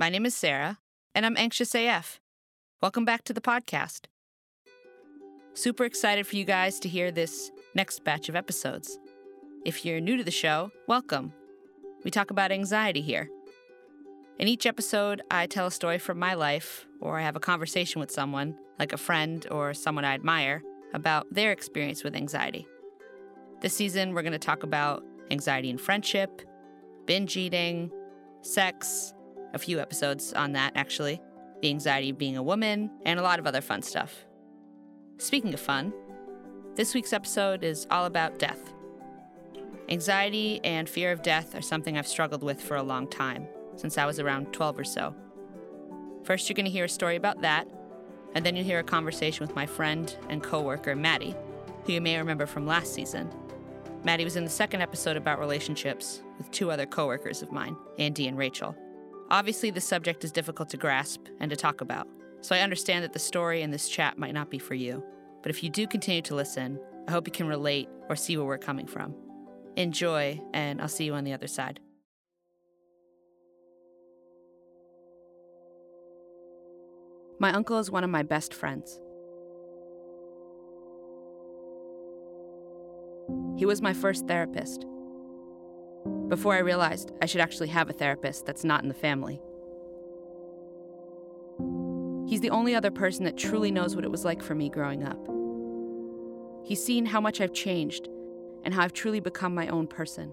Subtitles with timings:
[0.00, 0.78] My name is Sarah,
[1.14, 2.20] and I'm Anxious AF.
[2.80, 4.06] Welcome back to the podcast.
[5.52, 8.98] Super excited for you guys to hear this next batch of episodes.
[9.66, 11.34] If you're new to the show, welcome.
[12.02, 13.28] We talk about anxiety here.
[14.38, 18.00] In each episode, I tell a story from my life, or I have a conversation
[18.00, 20.62] with someone, like a friend or someone I admire,
[20.94, 22.66] about their experience with anxiety.
[23.60, 26.40] This season, we're going to talk about anxiety in friendship,
[27.04, 27.90] binge eating,
[28.40, 29.12] sex,
[29.52, 31.20] a few episodes on that actually,
[31.62, 34.24] the anxiety of being a woman, and a lot of other fun stuff.
[35.18, 35.92] Speaking of fun,
[36.76, 38.72] this week's episode is all about death.
[39.88, 43.98] Anxiety and fear of death are something I've struggled with for a long time, since
[43.98, 45.14] I was around 12 or so.
[46.22, 47.68] First, you're going to hear a story about that,
[48.34, 51.34] and then you'll hear a conversation with my friend and coworker, Maddie,
[51.84, 53.28] who you may remember from last season.
[54.04, 58.28] Maddie was in the second episode about relationships with two other coworkers of mine, Andy
[58.28, 58.74] and Rachel.
[59.30, 62.08] Obviously, the subject is difficult to grasp and to talk about,
[62.40, 65.04] so I understand that the story in this chat might not be for you.
[65.42, 68.46] But if you do continue to listen, I hope you can relate or see where
[68.46, 69.14] we're coming from.
[69.76, 71.78] Enjoy, and I'll see you on the other side.
[77.38, 79.00] My uncle is one of my best friends.
[83.56, 84.84] He was my first therapist.
[86.28, 89.40] Before I realized I should actually have a therapist that's not in the family.
[92.28, 95.02] He's the only other person that truly knows what it was like for me growing
[95.02, 95.18] up.
[96.64, 98.08] He's seen how much I've changed
[98.62, 100.32] and how I've truly become my own person.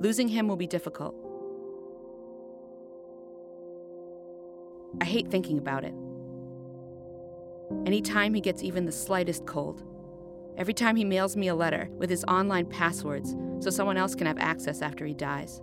[0.00, 1.16] Losing him will be difficult.
[5.00, 5.94] I hate thinking about it.
[7.84, 9.82] Anytime he gets even the slightest cold,
[10.58, 14.26] every time he mails me a letter with his online passwords so someone else can
[14.26, 15.62] have access after he dies.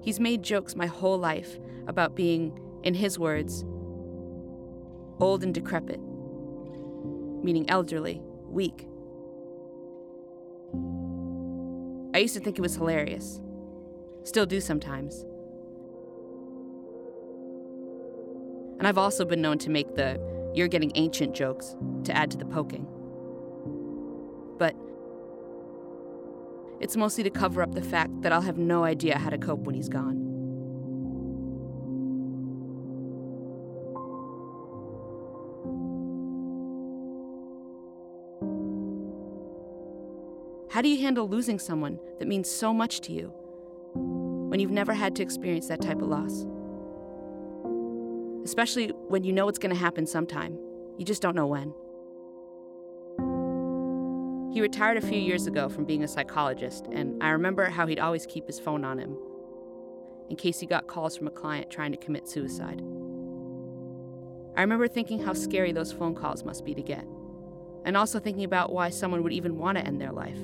[0.00, 3.64] He's made jokes my whole life about being, in his words,
[5.20, 6.00] old and decrepit,
[7.42, 8.86] meaning elderly, weak.
[12.14, 13.40] I used to think it was hilarious.
[14.22, 15.24] Still do sometimes.
[18.78, 20.20] And I've also been known to make the
[20.58, 22.84] you're getting ancient jokes to add to the poking.
[24.58, 24.74] But
[26.80, 29.60] it's mostly to cover up the fact that I'll have no idea how to cope
[29.60, 30.24] when he's gone.
[40.70, 43.32] How do you handle losing someone that means so much to you
[43.94, 46.46] when you've never had to experience that type of loss?
[48.48, 50.58] Especially when you know it's going to happen sometime.
[50.96, 51.74] You just don't know when.
[54.54, 57.98] He retired a few years ago from being a psychologist, and I remember how he'd
[57.98, 59.18] always keep his phone on him
[60.30, 62.80] in case he got calls from a client trying to commit suicide.
[64.56, 67.06] I remember thinking how scary those phone calls must be to get,
[67.84, 70.38] and also thinking about why someone would even want to end their life.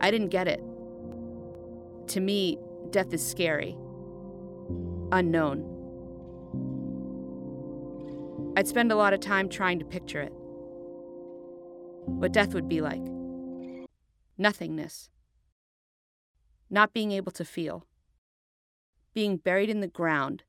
[0.00, 0.62] I didn't get it.
[2.12, 2.58] To me,
[2.90, 3.76] death is scary,
[5.12, 5.70] unknown.
[8.56, 10.32] I'd spend a lot of time trying to picture it.
[12.06, 13.02] What death would be like.
[14.36, 15.10] Nothingness,
[16.68, 17.86] not being able to feel,
[19.12, 20.42] being buried in the ground,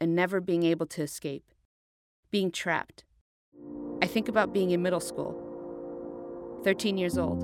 [0.00, 1.52] and never being able to escape,
[2.30, 3.04] being trapped.
[4.00, 7.42] I think about being in middle school, 13 years old,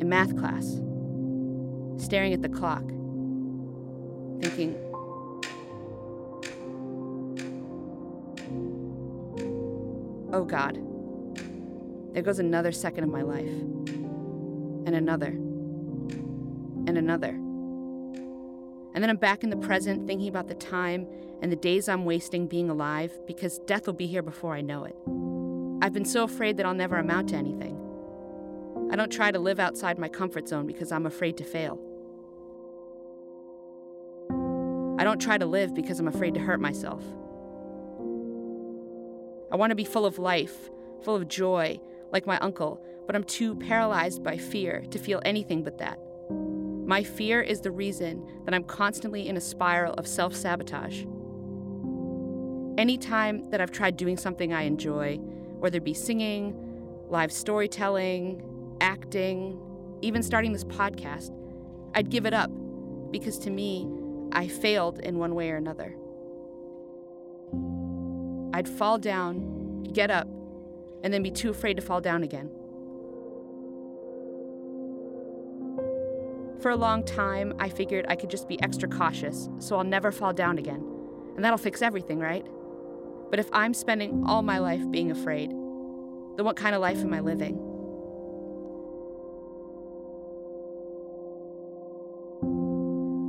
[0.00, 0.80] in math class,
[1.96, 2.84] staring at the clock,
[4.40, 4.76] thinking,
[10.32, 10.78] oh God,
[12.14, 13.48] there goes another second of my life,
[14.86, 15.28] and another,
[16.86, 17.30] and another.
[18.94, 21.06] And then I'm back in the present thinking about the time
[21.40, 24.84] and the days I'm wasting being alive because death will be here before I know
[24.84, 24.96] it.
[25.84, 27.76] I've been so afraid that I'll never amount to anything.
[28.90, 31.78] I don't try to live outside my comfort zone because I'm afraid to fail.
[34.98, 37.04] I don't try to live because I'm afraid to hurt myself.
[39.50, 40.68] I want to be full of life,
[41.02, 41.80] full of joy,
[42.12, 45.98] like my uncle, but I'm too paralyzed by fear to feel anything but that.
[46.30, 51.04] My fear is the reason that I'm constantly in a spiral of self sabotage.
[52.76, 55.18] Anytime that I've tried doing something I enjoy,
[55.60, 56.56] whether it be singing,
[57.08, 58.42] live storytelling,
[58.80, 59.60] acting,
[60.02, 61.32] even starting this podcast,
[61.94, 62.50] I'd give it up
[63.10, 63.88] because to me,
[64.32, 65.94] I failed in one way or another.
[68.54, 70.28] I'd fall down, get up,
[71.02, 72.50] and then be too afraid to fall down again.
[76.60, 80.10] For a long time, I figured I could just be extra cautious, so I'll never
[80.10, 80.84] fall down again.
[81.36, 82.44] And that'll fix everything, right?
[83.30, 87.14] But if I'm spending all my life being afraid, then what kind of life am
[87.14, 87.67] I living?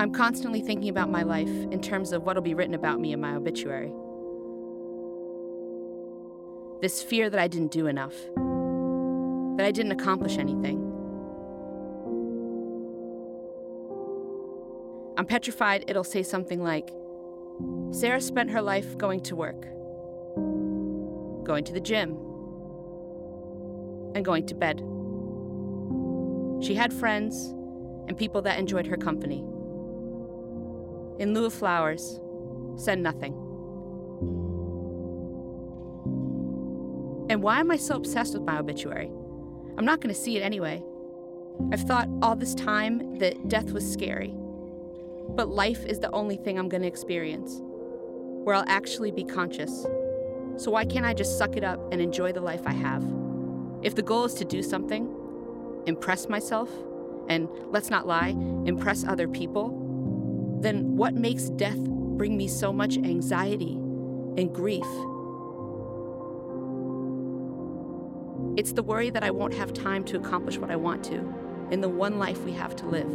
[0.09, 3.21] I'm constantly thinking about my life in terms of what'll be written about me in
[3.21, 3.93] my obituary.
[6.81, 8.15] This fear that I didn't do enough,
[9.57, 10.79] that I didn't accomplish anything.
[15.15, 16.89] I'm petrified it'll say something like
[17.91, 19.61] Sarah spent her life going to work,
[21.45, 22.17] going to the gym,
[24.15, 24.79] and going to bed.
[26.65, 27.53] She had friends
[28.07, 29.45] and people that enjoyed her company.
[31.19, 32.19] In lieu of flowers,
[32.77, 33.33] said nothing.
[37.29, 39.11] And why am I so obsessed with my obituary?
[39.77, 40.81] I'm not going to see it anyway.
[41.71, 44.33] I've thought all this time that death was scary.
[45.29, 49.85] But life is the only thing I'm going to experience, where I'll actually be conscious.
[50.57, 53.03] So why can't I just suck it up and enjoy the life I have?
[53.83, 55.13] If the goal is to do something,
[55.85, 56.69] impress myself,
[57.27, 58.29] and let's not lie,
[58.65, 59.78] impress other people,
[60.61, 64.85] then what makes death bring me so much anxiety and grief?
[68.57, 71.33] It's the worry that I won't have time to accomplish what I want to
[71.71, 73.09] in the one life we have to live.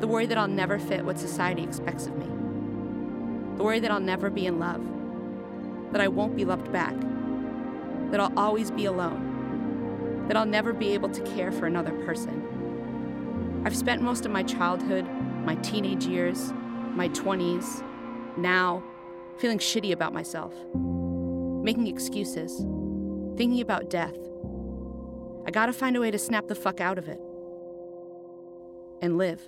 [0.00, 2.26] The worry that I'll never fit what society expects of me.
[3.56, 4.82] The worry that I'll never be in love.
[5.92, 6.94] That I won't be loved back.
[8.10, 10.26] That I'll always be alone.
[10.28, 13.62] That I'll never be able to care for another person.
[13.64, 15.06] I've spent most of my childhood,
[15.44, 16.52] my teenage years,
[16.94, 17.84] my 20s,
[18.36, 18.82] now,
[19.38, 20.54] feeling shitty about myself,
[21.64, 22.58] making excuses,
[23.36, 24.16] thinking about death.
[25.46, 27.20] I gotta find a way to snap the fuck out of it
[29.02, 29.40] and live.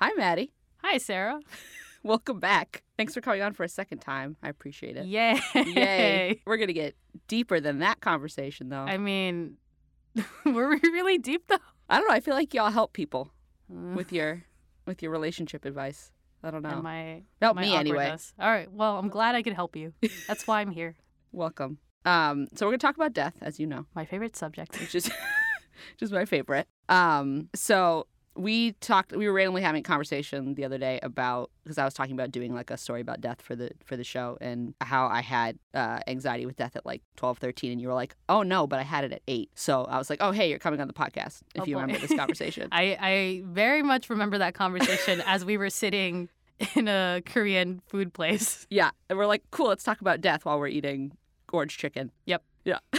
[0.00, 0.52] Hi, Maddie.
[0.82, 1.40] Hi, Sarah.
[2.04, 2.84] Welcome back.
[2.96, 4.36] Thanks for coming on for a second time.
[4.42, 5.06] I appreciate it.
[5.06, 5.40] Yay.
[5.54, 6.40] Yay.
[6.46, 6.94] We're going to get
[7.26, 8.76] deeper than that conversation, though.
[8.82, 9.56] I mean,
[10.46, 11.56] were we really deep, though?
[11.88, 12.14] I don't know.
[12.14, 13.30] I feel like y'all help people
[13.70, 14.44] Uh, with your
[14.86, 16.10] with your relationship advice.
[16.42, 16.68] I don't know.
[16.70, 18.16] and my, Help my me anyway.
[18.38, 18.70] All right.
[18.70, 19.92] Well, I'm glad I could help you.
[20.28, 20.94] That's why I'm here.
[21.32, 21.78] Welcome.
[22.04, 24.78] Um, so we're gonna talk about death, as you know, My favorite subject.
[24.80, 25.06] which is
[25.92, 26.66] which is my favorite.
[26.88, 28.06] Um, so
[28.38, 29.12] we talked.
[29.12, 32.30] We were randomly having a conversation the other day about because I was talking about
[32.30, 35.58] doing like a story about death for the for the show and how I had
[35.74, 38.78] uh, anxiety with death at like 12, 13, and you were like, "Oh no," but
[38.78, 39.50] I had it at eight.
[39.54, 41.80] So I was like, "Oh hey, you're coming on the podcast." If Oh, you boy.
[41.82, 42.68] remember this conversation.
[42.72, 46.28] I, I very much remember that conversation as we were sitting
[46.74, 48.66] in a Korean food place.
[48.70, 51.12] yeah, and we're like, "Cool, let's talk about death while we're eating
[51.52, 52.42] orange chicken." Yep.
[52.64, 52.78] Yeah.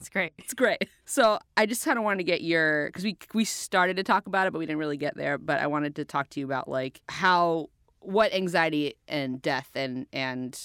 [0.00, 0.32] It's great.
[0.38, 0.88] It's great.
[1.04, 4.26] So I just kind of wanted to get your because we we started to talk
[4.26, 5.36] about it, but we didn't really get there.
[5.38, 7.68] But I wanted to talk to you about like how
[8.00, 10.58] what anxiety and death and and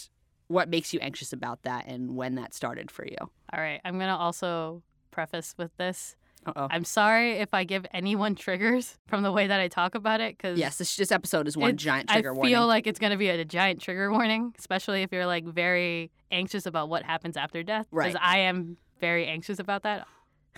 [0.47, 3.17] what makes you anxious about that and when that started for you.
[3.21, 3.81] All right.
[3.83, 6.15] I'm going to also preface with this.
[6.45, 6.67] Uh oh.
[6.69, 10.37] I'm sorry if I give anyone triggers from the way that I talk about it
[10.37, 12.67] because Yes, this this episode is one It's- giant trigger I feel warning.
[12.67, 16.65] like it's going to be a giant trigger warning, especially if you're like very anxious
[16.67, 17.87] about what happens after death.
[17.91, 18.13] Right.
[18.13, 20.07] Because I am very anxious about that.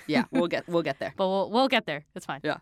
[0.08, 1.14] yeah, we'll get we'll get there.
[1.16, 2.06] But we'll we'll get there.
[2.16, 2.42] It's fine.
[2.44, 2.58] Yeah.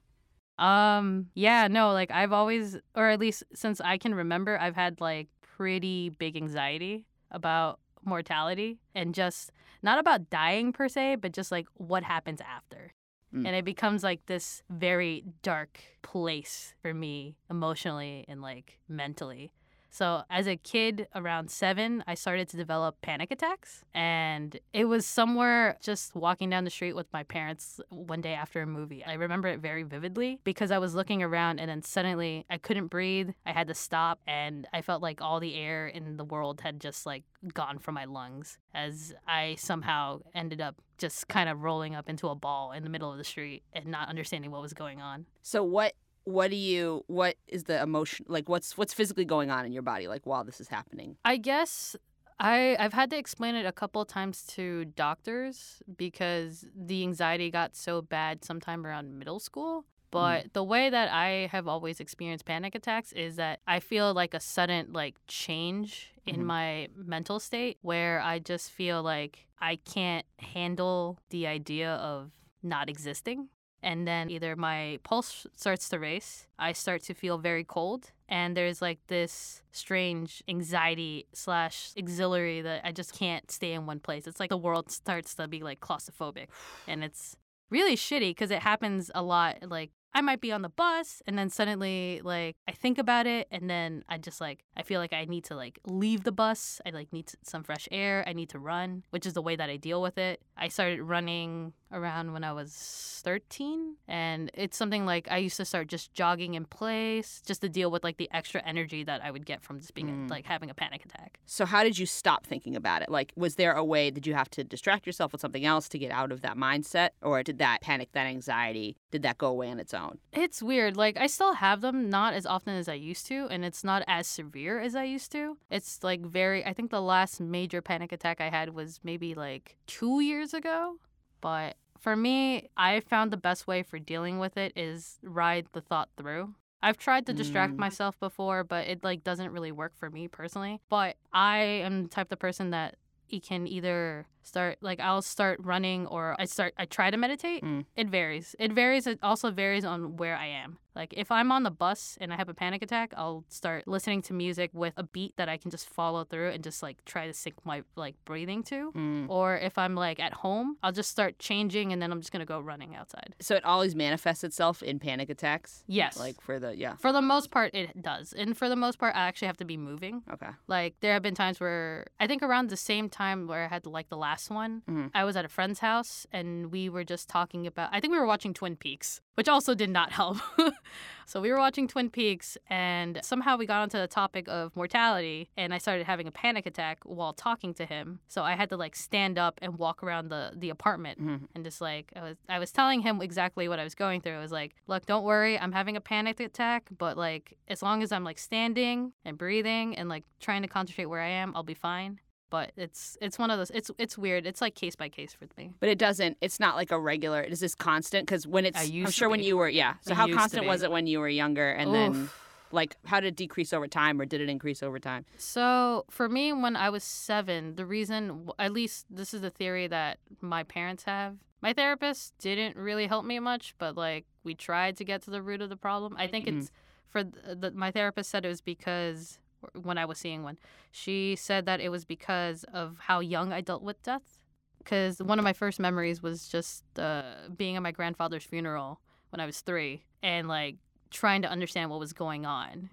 [0.58, 1.28] Um.
[1.34, 1.68] Yeah.
[1.68, 1.92] No.
[1.92, 6.36] Like I've always, or at least since I can remember, I've had like pretty big
[6.36, 9.52] anxiety about mortality and just
[9.84, 12.94] not about dying per se, but just like what happens after.
[13.34, 13.48] Mm.
[13.48, 19.52] And it becomes like this very dark place for me emotionally and like mentally.
[19.96, 23.86] So, as a kid around seven, I started to develop panic attacks.
[23.94, 28.62] And it was somewhere just walking down the street with my parents one day after
[28.62, 29.06] a movie.
[29.06, 32.88] I remember it very vividly because I was looking around and then suddenly I couldn't
[32.88, 33.30] breathe.
[33.46, 36.82] I had to stop and I felt like all the air in the world had
[36.82, 37.24] just like
[37.54, 42.28] gone from my lungs as I somehow ended up just kind of rolling up into
[42.28, 45.26] a ball in the middle of the street and not understanding what was going on.
[45.42, 45.94] So what
[46.26, 49.82] what do you what is the emotion like what's what's physically going on in your
[49.84, 51.16] body like while this is happening?
[51.24, 51.96] I guess
[52.40, 57.50] I I've had to explain it a couple of times to doctors because the anxiety
[57.50, 59.86] got so bad sometime around middle school.
[60.12, 64.34] But the way that I have always experienced panic attacks is that I feel like
[64.34, 66.46] a sudden like change in Mhm.
[66.46, 72.32] my mental state where I just feel like I can't handle the idea of
[72.64, 73.50] not existing.
[73.86, 78.58] And then either my pulse starts to race, I start to feel very cold, and
[78.58, 84.26] there's like this strange anxiety slash auxiliary that I just can't stay in one place.
[84.26, 86.48] It's like the world starts to be like claustrophobic,
[86.88, 87.38] and it's
[87.70, 89.58] really shitty because it happens a lot.
[89.70, 93.50] Like I might be on the bus and then suddenly like I think about it
[93.52, 96.80] and then I just like I feel like I need to like leave the bus.
[96.86, 98.24] I like need some fresh air.
[98.26, 100.42] I need to run, which is the way that I deal with it.
[100.56, 105.66] I started running around when I was 13 and it's something like I used to
[105.66, 109.32] start just jogging in place just to deal with like the extra energy that I
[109.32, 110.30] would get from just being Mm.
[110.30, 111.40] like having a panic attack.
[111.46, 113.10] So how did you stop thinking about it?
[113.10, 115.98] Like was there a way that you have to distract yourself with something else to
[115.98, 119.72] get out of that mindset or did that panic, that anxiety, did that go away
[119.72, 120.20] on its own?
[120.34, 120.96] It's weird.
[120.98, 124.04] Like I still have them, not as often as I used to, and it's not
[124.08, 125.58] as severe as I used to.
[125.72, 126.64] It's like very.
[126.66, 130.98] I think the last major panic attack I had was maybe like two years ago.
[131.42, 131.76] But
[132.06, 136.10] for me, I found the best way for dealing with it is ride the thought
[136.18, 136.54] through.
[136.84, 137.80] I've tried to distract Mm.
[137.80, 140.82] myself before, but it like doesn't really work for me personally.
[140.88, 141.58] But I
[141.88, 142.94] am the type of person that
[143.28, 147.64] you can either start like I'll start running or I start I try to meditate.
[147.64, 147.86] Mm.
[147.96, 148.56] It varies.
[148.60, 149.08] It varies.
[149.08, 150.78] It also varies on where I am.
[150.96, 154.22] Like if I'm on the bus and I have a panic attack, I'll start listening
[154.24, 157.28] to music with a beat that I can just follow through and just like try
[157.28, 158.92] to sync my like breathing to.
[158.94, 159.30] Mm.
[159.30, 162.46] Or if I'm like at home, I'll just start changing and then I'm just gonna
[162.46, 163.36] go running outside.
[163.42, 165.84] So it always manifests itself in panic attacks?
[165.88, 166.18] Yes.
[166.18, 166.96] Like for the yeah.
[166.96, 168.34] for the most part, it does.
[168.34, 170.24] And for the most part, I actually have to be moving.
[170.32, 170.50] Okay.
[170.68, 173.86] Like there have been times where I think around the same time where I had
[173.86, 175.12] like the last one, Mhm.
[175.14, 178.20] I was at a friend's house and we were just talking about I think we
[178.20, 180.38] were watching Twin Peaks, which also did not help.
[181.26, 185.50] so we were watching Twin Peaks and somehow we got onto the topic of mortality
[185.58, 188.20] and I started having a panic attack while talking to him.
[188.28, 191.48] So I had to like stand up and walk around the the apartment Mhm.
[191.56, 194.36] and just like I was I was telling him exactly what I was going through.
[194.38, 195.58] I was like, "Look, don't worry.
[195.60, 199.98] I'm having a panic attack, but like as long as I'm like standing and breathing
[199.98, 202.20] and like trying to concentrate where I am, I'll be fine."
[202.56, 204.48] But it's it's one of those it's it's weird.
[204.48, 205.72] It's like case by case for me.
[205.82, 206.38] But it doesn't.
[206.40, 207.42] It's not like a regular.
[207.42, 208.26] Is this constant?
[208.26, 209.96] Because when it's, I I'm sure when you were, yeah.
[210.00, 212.30] So I how constant was it when you were younger, and then
[212.72, 215.26] like how did it decrease over time, or did it increase over time?
[215.38, 219.88] So for me, when I was seven, the reason, at least this is the theory
[219.88, 221.36] that my parents have.
[221.62, 225.42] My therapist didn't really help me much, but like we tried to get to the
[225.42, 226.16] root of the problem.
[226.18, 226.60] I think Mhm.
[226.60, 226.72] it's
[227.10, 229.40] for the, the, my therapist said it was because
[229.82, 230.58] when I was seeing one,
[230.92, 234.40] she said that it was because of how young I dealt with death.
[234.80, 237.24] Because one of my first memories was just uh,
[237.56, 239.00] being at my grandfather's funeral
[239.32, 240.76] when I was three and like
[241.10, 242.90] trying to understand what was going on.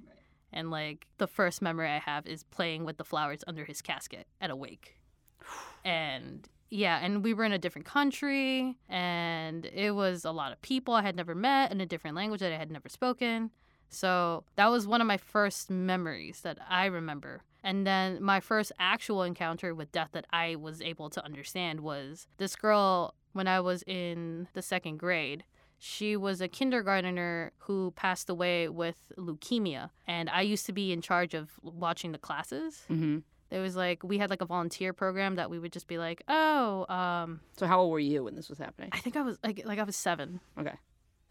[0.52, 4.26] And like the first memory I have is playing with the flowers under his casket
[4.41, 4.97] at a wake.
[5.85, 10.62] And yeah, and we were in a different country and it was a lot of
[10.62, 13.50] people I had never met in a different language that I had never spoken.
[13.92, 17.42] So that was one of my first memories that I remember.
[17.62, 22.26] And then my first actual encounter with death that I was able to understand was
[22.38, 25.44] this girl when I was in the second grade.
[25.78, 29.90] She was a kindergartner who passed away with leukemia.
[30.06, 32.82] And I used to be in charge of watching the classes.
[32.90, 33.18] Mm-hmm.
[33.50, 36.22] There was like, we had like a volunteer program that we would just be like,
[36.28, 38.88] oh, um, So how old were you when this was happening?
[38.92, 40.40] I think I was like, like I was seven.
[40.58, 40.76] Okay.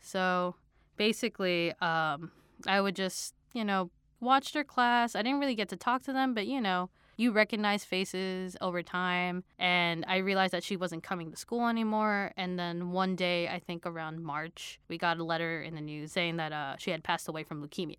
[0.01, 0.55] So
[0.97, 2.31] basically, um,
[2.67, 3.89] I would just, you know,
[4.19, 5.15] watch their class.
[5.15, 8.81] I didn't really get to talk to them, but you know, you recognize faces over
[8.81, 9.43] time.
[9.59, 12.31] And I realized that she wasn't coming to school anymore.
[12.37, 16.11] And then one day, I think around March, we got a letter in the news
[16.11, 17.95] saying that uh, she had passed away from leukemia.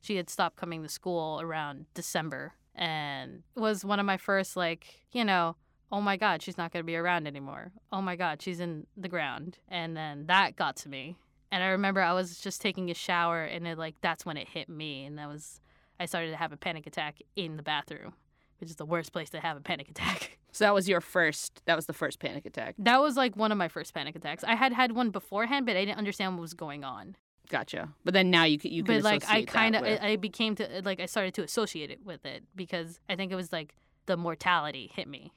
[0.00, 5.02] She had stopped coming to school around December and was one of my first, like,
[5.12, 5.56] you know,
[5.92, 7.72] oh my God, she's not going to be around anymore.
[7.92, 9.58] Oh my God, she's in the ground.
[9.68, 11.16] And then that got to me.
[11.52, 14.48] And I remember I was just taking a shower and it like that's when it
[14.48, 15.60] hit me and that was
[15.98, 18.14] I started to have a panic attack in the bathroom,
[18.58, 20.36] which is the worst place to have a panic attack.
[20.52, 21.62] So that was your first.
[21.66, 22.74] That was the first panic attack.
[22.76, 24.42] That was like one of my first panic attacks.
[24.42, 27.14] I had had one beforehand, but I didn't understand what was going on.
[27.48, 27.88] Gotcha.
[28.04, 30.56] But then now you can you can but like I kind of with- I became
[30.56, 33.76] to like I started to associate it with it because I think it was like
[34.06, 35.32] the mortality hit me.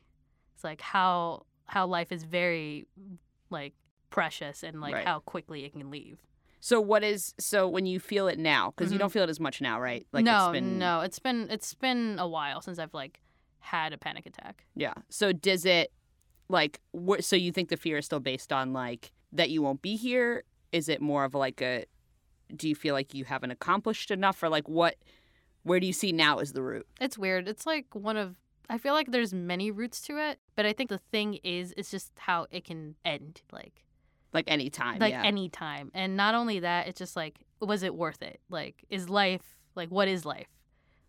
[0.56, 2.88] It's like how how life is very
[3.52, 3.74] like
[4.14, 5.06] precious and like Right.
[5.08, 6.20] how quickly it can leave.
[6.60, 8.72] So what is so when you feel it now?
[8.72, 9.02] Because you Mhm.
[9.02, 10.06] don't feel it as much now, right?
[10.14, 13.20] Like no, it's been, no, it's been it's been a while since I've like
[13.60, 14.66] had a panic attack.
[14.76, 14.94] Yeah.
[15.10, 15.92] So does it
[16.48, 19.82] like wh- so you think the fear is still based on like that you won't
[19.82, 20.44] be here?
[20.72, 21.86] Is it more of like a
[22.56, 24.96] do you feel like you haven't accomplished enough or like what
[25.64, 26.86] where do you see now as the root?
[27.02, 27.48] It's weird.
[27.48, 28.38] It's like one of
[28.70, 31.92] I feel like there's many roots to it, but I think the thing is it's
[31.92, 33.84] just how it can end like
[34.34, 35.24] Like any time, like yeah.
[35.24, 35.92] any time.
[35.94, 38.42] And not only that, it's just like was it worth it?
[38.50, 40.48] Like is life Like, what is life?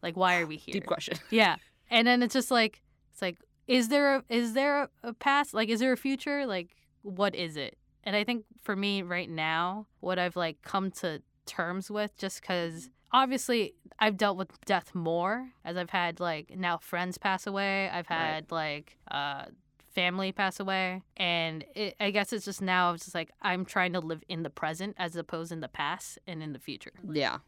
[0.03, 0.73] Like, why are we here?
[0.75, 1.19] Deep question.
[1.31, 1.57] Yeah.
[1.91, 5.55] And then it's just like it's like is there a is there a, past?
[5.55, 6.47] Like is there a future?
[6.47, 6.71] Like
[7.03, 7.77] what is it?
[8.05, 12.43] And I think for me right now, what I've like come to terms with just
[12.43, 17.89] cuz obviously I've dealt with death more as I've had like now friends pass away.
[17.89, 18.19] I've Right.
[18.19, 19.47] had like uh
[19.95, 23.93] family pass away and it, I guess it's just now it's just like I'm trying
[23.93, 26.93] to live in the present as opposed in the past and in the future.
[27.11, 27.39] Yeah.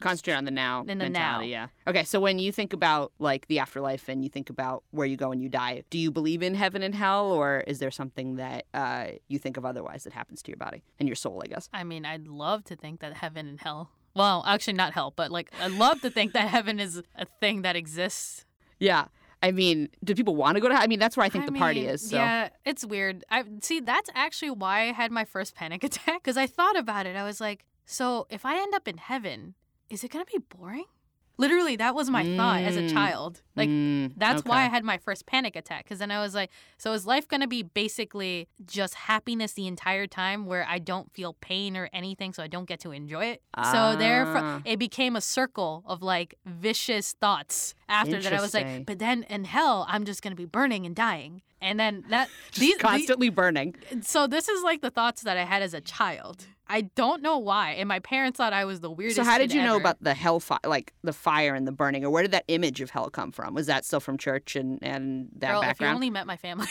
[0.00, 1.50] Concentrate on the now In the mentality, now.
[1.86, 1.90] yeah.
[1.90, 5.16] Okay, so when you think about like the afterlife and you think about where you
[5.16, 8.36] go when you die, do you believe in heaven and hell or is there something
[8.36, 11.48] that uh, you think of otherwise that happens to your body and your soul, I
[11.48, 11.68] guess?
[11.72, 13.90] I mean, I'd love to think that heaven and hell.
[14.14, 17.62] Well, actually, not hell, but like I'd love to think that heaven is a thing
[17.62, 18.44] that exists.
[18.78, 19.06] Yeah.
[19.42, 21.52] I mean, do people want to go to I mean, that's where I think the
[21.52, 22.10] party is.
[22.10, 23.24] So Yeah, it's weird.
[23.30, 23.80] I see.
[23.80, 27.16] That's actually why I had my first panic attack because I thought about it.
[27.16, 29.54] I was like, so if I end up in heaven,
[29.88, 30.84] is it gonna be boring?
[31.38, 32.92] Literally, that was my thought as a Mm.
[32.92, 33.42] child.
[33.56, 33.68] Like.
[33.68, 35.84] Mm, That's why I had my first panic attack.
[35.84, 39.66] Because then I was like, so is life going to be basically just happiness the
[39.68, 43.26] entire time where I don't feel pain or anything, so I don't get to enjoy
[43.26, 43.42] it?
[43.72, 44.62] So therefore, Ah.
[44.64, 48.32] it became a circle of like vicious thoughts after that.
[48.32, 51.42] I was like, but then in hell, I'm just going to be burning and dying.
[51.60, 53.74] And then that, these, the- constantly burning.
[54.02, 56.46] so this is like the thoughts that I had as a child.
[56.68, 57.72] I don't know why.
[57.72, 59.16] And my parents thought I was the weirdest.
[59.16, 62.04] So how did you know about the hell fi- like the fire and the burning
[62.04, 63.54] or where did that image of hell come from?
[63.54, 66.68] Was that still from church and and that Girl, if you only met my family.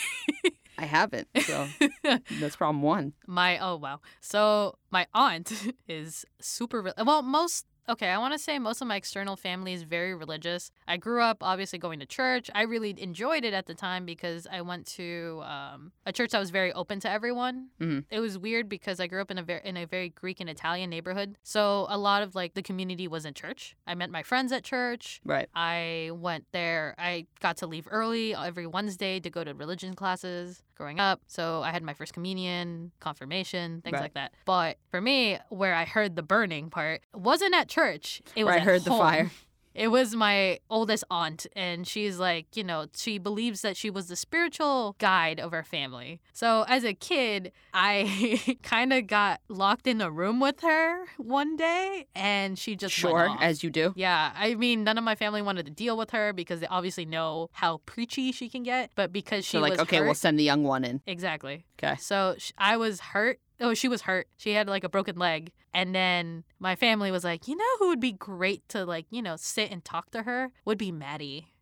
[0.78, 1.28] I haven't.
[1.42, 1.68] So
[2.40, 3.14] that's problem 1.
[3.26, 4.02] My oh wow.
[4.22, 5.52] So my aunt
[5.88, 9.84] is super well most okay, I want to say most of my external family is
[9.84, 10.72] very religious.
[10.88, 12.50] I grew up obviously going to church.
[12.54, 16.40] I really enjoyed it at the time because I went to um, a church that
[16.40, 17.70] was very open to everyone.
[17.80, 18.06] Mhm.
[18.10, 20.50] It was weird because I grew up in a very in a very Greek and
[20.50, 21.38] Italian neighborhood.
[21.44, 23.76] So a lot of like the community was in church.
[23.86, 25.22] I met my friends at church.
[25.24, 25.50] Right.
[25.56, 26.96] I went there.
[26.98, 31.22] I got to leave early every Wednesday to go to religion classes growing up.
[31.28, 34.02] So I had my first communion, confirmation, things Right.
[34.04, 34.34] like that.
[34.46, 38.22] But for me, where I heard the burning part wasn't at church.
[38.36, 39.00] It was Where I at heard the home.
[39.00, 39.32] fire.
[39.78, 44.08] It was my oldest aunt, and she's like, you know, she believes that she was
[44.08, 46.20] the spiritual guide of our family.
[46.34, 51.56] So as a kid, I kind of got locked in a room with her one
[51.58, 53.94] day, and she just Sure, as you do.
[53.96, 57.06] Yeah, I mean, none of my family wanted to deal with her because they obviously
[57.06, 58.90] know how preachy she can get.
[58.96, 61.02] But because she So like, was okay, hurt, we'll send the young one in.
[61.06, 61.66] exactly.
[61.78, 61.98] Okay.
[62.00, 63.40] So sh- I was hurt.
[63.60, 64.28] Oh, she was hurt.
[64.38, 67.88] She had like a broken leg, and then my family was like, you know, who
[67.90, 71.54] would be great to like, you know, sit and talk to her would be Maddie.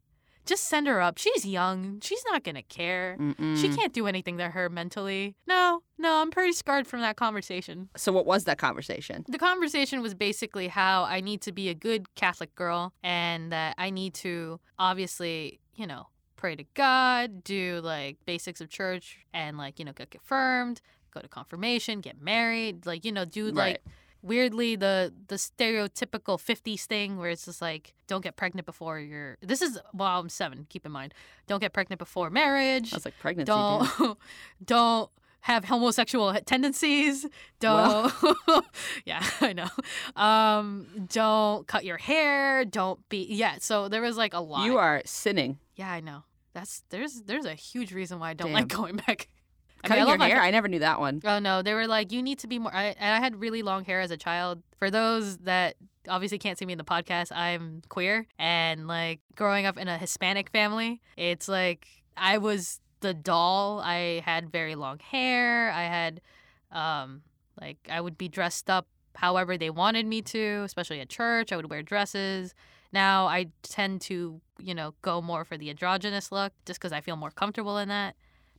[0.46, 1.18] Just send her up.
[1.18, 2.00] She's young.
[2.02, 3.18] She's not gonna care.
[3.20, 3.58] Mm-mm.
[3.60, 5.36] She can't do anything to her mentally.
[5.48, 7.90] No, no, I'm pretty scarred from that conversation.
[7.98, 9.26] So what was that conversation?
[9.28, 13.74] The conversation was basically how I need to be a good Catholic girl and that
[13.80, 19.58] I need to obviously, you know, pray to God, do like basics of church and
[19.58, 20.80] like, you know, get confirmed,
[21.16, 23.82] go to confirmation, get married, like, you know, do like
[24.22, 29.38] weirdly the the stereotypical 50s thing where it's just like don't get pregnant before you're
[29.42, 31.14] This is well, I'm 7, keep in mind.
[31.48, 33.52] Don't get pregnant before marriage I was like pregnancy.
[33.52, 34.18] don't dude.
[34.66, 35.10] don't
[35.42, 37.24] have homosexual tendencies
[37.60, 38.12] don't
[39.06, 39.70] yeah i know
[40.16, 44.78] um don't cut your hair don't be yeah so there was like a lot You
[44.80, 45.60] are sinning.
[45.76, 46.24] yeah i know
[46.54, 49.28] that's there's there's a huge reason why i don't like going back
[49.86, 50.42] I mean, I Cutting your hair?
[50.42, 51.22] I never knew that one.
[51.26, 52.74] Oh no, they were like, you need to be more.
[52.74, 54.62] I, and I had really long hair as a child.
[54.78, 55.76] For those that
[56.08, 59.98] obviously can't see me in the podcast, I'm queer, and like growing up in a
[59.98, 63.82] Hispanic family, it's like I was the doll.
[63.84, 65.72] I had very long hair.
[65.72, 66.22] I had,
[66.72, 67.22] um,
[67.60, 71.52] like I would be dressed up however they wanted me to, especially at church.
[71.52, 72.54] I would wear dresses.
[72.92, 77.02] Now I tend to, you know, go more for the androgynous look just because I
[77.02, 78.16] feel more comfortable in that.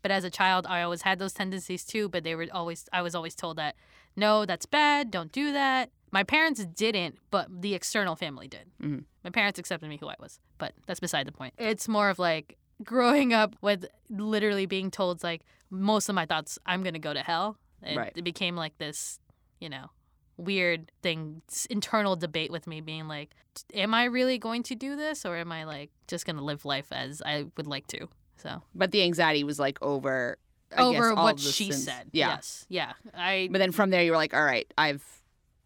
[0.07, 2.09] But as a child, I always had those tendencies too.
[2.09, 3.75] But they were always, I was always told that,
[4.15, 5.11] no, that's bad.
[5.11, 5.91] Don't do that.
[6.13, 8.71] My parents didn't, but the external family did.
[8.81, 9.03] Mhm.
[9.25, 11.55] My parents accepted me who I was, but that's beside the point.
[11.59, 16.57] It's more of like growing up with literally being told, like, most of my thoughts,
[16.65, 17.59] I'm going to go to hell.
[17.83, 18.13] It, Right.
[18.15, 19.19] it became like this,
[19.59, 19.91] you know,
[20.37, 23.31] weird thing, internal debate with me being like,
[23.75, 26.65] am I really going to do this or am I like just going to live
[26.65, 28.07] life as I would like to?
[28.37, 30.39] So But the anxiety was like over.
[30.77, 31.85] I over guess, what she sins.
[31.85, 32.09] said.
[32.13, 32.29] Yeah.
[32.31, 32.67] Yes.
[32.69, 32.93] Yeah.
[33.15, 35.05] I But then from there, you were like, all right, I've,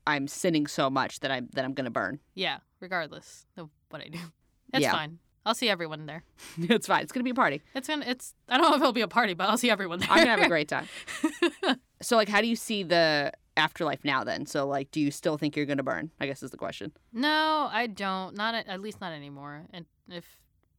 [0.07, 2.21] I'm sinning so much that I'm that I'm gonna burn.
[2.35, 4.19] yeah, regardless of what I do.
[4.75, 4.93] It's Yeah.
[4.93, 5.19] fine.
[5.47, 6.23] I'll see everyone there.
[6.59, 7.03] it's fine.
[7.03, 7.63] It's gonna be a party.
[7.75, 10.01] It's gonna it's I don't know if it'll be a party, but I'll see everyone
[10.01, 10.09] there.
[10.11, 10.87] I'm gonna have a great time.
[12.03, 14.47] So like, how do you see the afterlife now then?
[14.47, 16.11] So like do you still think you're going to burn?
[16.19, 16.93] I guess is the question.
[17.13, 18.35] No, I don't.
[18.37, 19.67] Not at, at least not anymore.
[19.75, 20.25] And if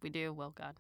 [0.02, 0.76] we do, well, God.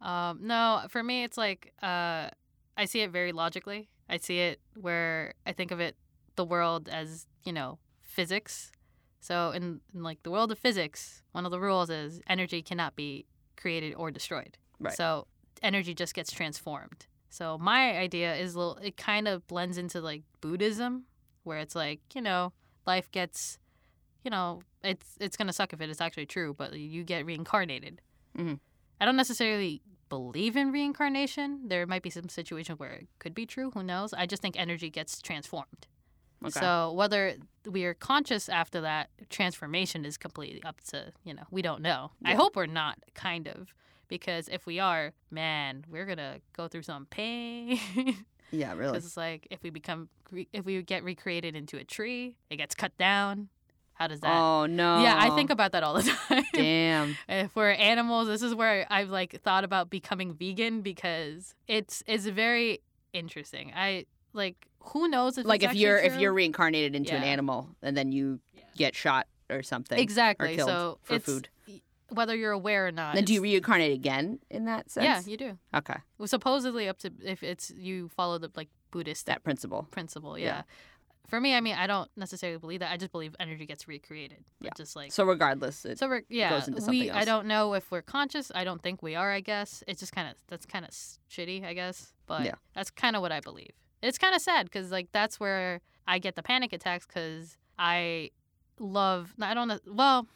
[0.00, 2.28] um, no, for me, it's like uh,
[2.76, 3.88] I see it very logically.
[4.08, 5.96] I see it where I think of it,
[6.36, 8.72] the world as you know, physics.
[9.20, 12.96] So in, in like the world of physics, one of the rules is energy cannot
[12.96, 13.26] be
[13.56, 14.58] created or destroyed.
[14.78, 14.94] Right.
[14.94, 15.26] So
[15.62, 17.06] energy just gets transformed.
[17.30, 21.04] So my idea is little, it kind of blends into like Buddhism,
[21.44, 22.52] where it's like you know
[22.86, 23.58] life gets,
[24.24, 28.00] you know, it's it's gonna suck if it is actually true, but you get reincarnated.
[28.36, 28.60] Mhm.
[29.00, 31.68] I don't necessarily believe in reincarnation.
[31.68, 33.70] There might be some situation where it could be true.
[33.72, 34.12] Who knows?
[34.12, 35.86] I just think energy gets transformed.
[36.44, 36.60] Okay.
[36.60, 41.62] So whether we are conscious after that transformation is completely up to you know we
[41.62, 42.12] don't know.
[42.24, 43.72] I hope we're not, kind of,
[44.08, 47.80] because if we are, man, we're gonna go through some pain.
[48.50, 48.92] yeah, really.
[48.92, 50.08] Because it's like if we become
[50.52, 53.48] if we get recreated into a tree, it gets cut down.
[53.98, 54.30] How does that?
[54.30, 55.02] Oh no.
[55.02, 56.44] Yeah, I think about that all the time.
[56.52, 57.16] Damn.
[57.28, 62.02] Eh, if we're animals, this is where I've like thought about becoming vegan because it's
[62.06, 62.80] it's very
[63.14, 63.72] interesting.
[63.74, 64.04] I
[64.34, 67.96] like who knows if like if you're actually if you're reincarnated into an animal and
[67.96, 68.62] then you Yeah.
[68.76, 71.48] get shot or something exactly killed so for food.
[72.10, 73.14] whether you're aware or not.
[73.14, 75.58] then do you reincarnate again in that sense Yeah, you do.
[75.74, 80.38] okay Well, supposedly up to if it's you follow the like Buddhist that principle principle.
[80.38, 80.46] Yeah.
[80.46, 80.62] Yeah.
[81.28, 82.90] For me, I mean, I don't necessarily believe that.
[82.92, 84.44] I just believe energy gets recreated.
[84.60, 84.70] Yeah.
[84.76, 87.74] Just like so regardless it, So we're yeah, goes into we something I don't know
[87.74, 88.52] if we're conscious.
[88.54, 89.30] I don't think we are.
[89.32, 90.90] I guess it's just kind of that's kind of
[91.30, 91.64] shitty.
[91.64, 92.54] I guess, but Yeah.
[92.74, 93.72] that's kind of what I believe.
[94.02, 98.30] It's kind of sad because like that's where I get the panic attacks because I
[98.78, 99.34] love.
[99.40, 99.78] I don't know.
[99.86, 100.26] Well,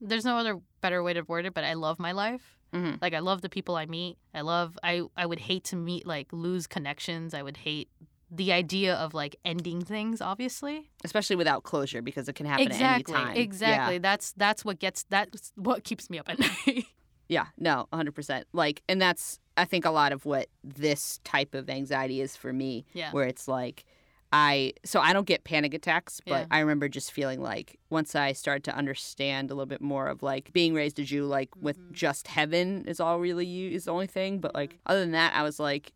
[0.00, 2.56] there's no other better way to word it, but I love my life.
[2.72, 3.00] Mhm.
[3.02, 4.16] Like I love the people I meet.
[4.34, 4.78] I love.
[4.82, 7.34] I I would hate to meet like lose connections.
[7.34, 7.88] I would hate
[8.30, 10.20] the idea of like ending things.
[10.20, 13.98] Obviously, especially without closure because it can happen exactly, at any time exactly.
[13.98, 16.56] That's that's what gets that's what keeps me up at night.
[16.66, 16.82] yeah,
[17.28, 21.70] yeah no 100% like and that's i think a lot of what this type of
[21.70, 23.12] anxiety is for me yeah.
[23.12, 23.84] where it's like
[24.32, 26.46] I so I don't get panic attacks, but Yeah.
[26.52, 30.22] I remember just feeling like once I started to understand a little bit more of
[30.22, 31.92] like being raised a Jew, like with Mhm.
[31.92, 34.38] just heaven is all really you is the only thing.
[34.38, 35.92] But like other than that, I was like,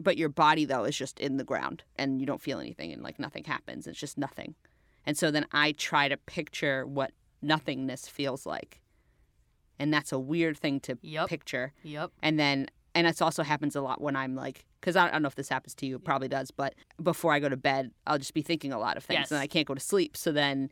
[0.00, 3.02] but your body though is just in the ground and you don't feel anything and
[3.02, 3.86] like nothing happens.
[3.86, 4.54] It's just nothing.
[5.06, 8.80] And so then I try to picture what nothingness feels like.
[9.78, 11.28] And that's a weird thing to Yep.
[11.28, 12.10] picture Yep.
[12.22, 15.22] and then and it also happens a lot when i'm like because I, I don't
[15.22, 17.90] know if this happens to you it probably does but before i go to bed
[18.06, 19.32] i'll just be thinking a lot of things Yes.
[19.32, 20.70] and i can't go to sleep so then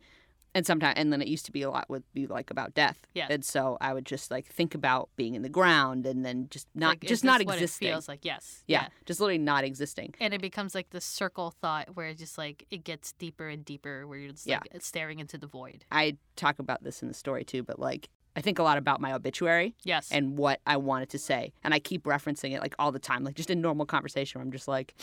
[0.54, 2.98] and sometimes and then it used to be a lot would be like about death
[3.14, 3.26] Yeah.
[3.30, 6.66] and so i would just like think about being in the ground and then just
[6.74, 8.62] not Like, just not existing It feels like yes.
[8.66, 12.66] yeah, just literally not existing And it becomes like the circle thought where just like
[12.70, 14.60] it gets deeper and deeper where you're just Yeah.
[14.72, 15.84] like staring into the void.
[15.90, 19.00] i talk about this in the story too but like i think a lot about
[19.00, 20.10] my obituary Yes.
[20.10, 21.52] and what I wanted to say.
[21.64, 24.44] And I keep referencing it like all the time, like just in normal conversation where
[24.46, 24.94] I'm just like,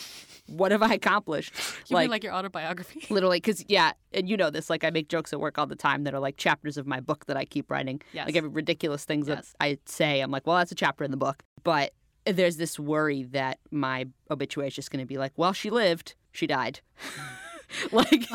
[0.47, 1.53] what have I accomplished?
[1.87, 3.05] you mean like your autobiography?
[3.13, 5.75] literally because yeah and you know this like i make jokes at work all the
[5.75, 8.25] time that are like chapters of my book that i keep writing yes.
[8.25, 9.51] like every ridiculous things Yes.
[9.59, 11.93] that i say i'm like well that's a chapter in the book but
[12.25, 16.15] there's this worry that my obituary is just going to be like well she lived
[16.31, 16.79] she died
[17.91, 18.27] like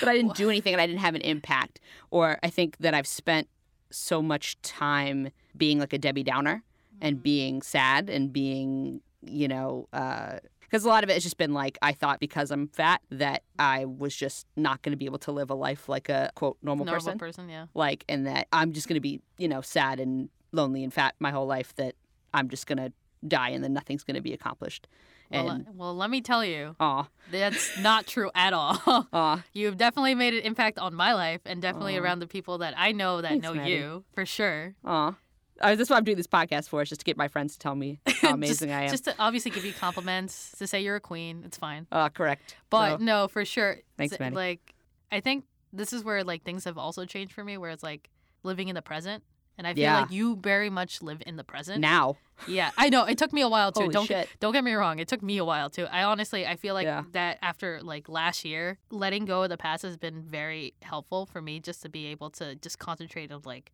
[0.00, 2.94] that i didn't do anything and i didn't have an impact or i think that
[2.94, 3.48] i've spent
[3.94, 6.62] so much time being like a debbie downer
[7.00, 7.22] and mm-hmm.
[7.22, 11.54] being sad and being, you know, uh, because a lot of it has just been
[11.54, 15.20] like I thought because I'm fat that I was just not going to be able
[15.20, 17.48] to live a life like a quote normal, normal person, person.
[17.48, 17.66] Yeah.
[17.74, 21.14] like, and that I'm just going to be, you know, sad and lonely and fat
[21.20, 21.74] my whole life.
[21.76, 21.94] That
[22.32, 22.92] I'm just going to
[23.26, 24.88] die and then nothing's going to be accomplished.
[25.30, 28.78] Well, And uh, well, let me tell you, aw, that's not true at all.
[29.12, 32.00] aw, You've definitely made an impact on my life and definitely Aw.
[32.02, 33.72] around the people that I know that Thanks, know Maddie.
[33.72, 34.74] you for sure.
[34.84, 35.14] aw.
[35.60, 37.58] Uh, that's what I'm doing this podcast for, is just to get my friends to
[37.60, 38.90] tell me how amazing just, I am.
[38.90, 41.42] Just to obviously give you compliments, to say you're a queen.
[41.46, 41.86] It's fine.
[41.92, 42.56] uh, correct.
[42.70, 43.22] But No.
[43.22, 43.78] no, for sure.
[43.96, 44.34] Thanks, Maddie.
[44.34, 44.74] Like,
[45.12, 48.10] I think this is where like things have also changed for me, where it's like
[48.42, 49.22] living in the present,
[49.56, 50.00] and I feel Yeah.
[50.00, 51.80] like you very much live in the present.
[51.80, 52.16] now,
[52.48, 53.04] Yeah, I know.
[53.04, 53.82] It took me a while too.
[53.82, 54.28] holy don't shit.
[54.40, 54.98] don't get me wrong.
[54.98, 55.86] It took me a while too.
[55.86, 57.04] I honestly, I feel like Yeah.
[57.12, 61.40] that after like last year, letting go of the past has been very helpful for
[61.40, 63.70] me, just to be able to just concentrate on like,